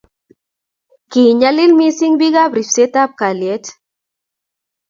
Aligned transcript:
kiinyalil 1.11 1.71
mising' 1.79 2.17
biikab 2.19 2.51
ribsetab 2.57 3.09
kalye 3.19 3.55